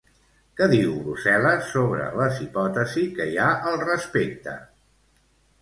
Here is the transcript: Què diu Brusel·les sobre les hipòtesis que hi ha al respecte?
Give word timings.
Què 0.61 0.67
diu 0.71 0.93
Brusel·les 1.01 1.67
sobre 1.75 2.07
les 2.21 2.41
hipòtesis 2.45 3.13
que 3.21 3.29
hi 3.35 3.39
ha 3.45 3.51
al 3.73 3.81
respecte? 3.85 4.57